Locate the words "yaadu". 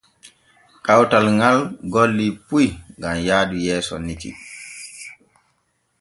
3.27-3.57